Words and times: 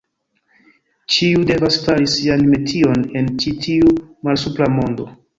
Ĉiu 1.15 1.43
devas 1.49 1.75
fari 1.83 2.07
sian 2.13 2.45
metion 2.53 3.03
en 3.21 3.27
ĉi 3.43 3.53
tiu 3.67 3.93
malsupra 4.29 4.69
mondo. 4.79 5.07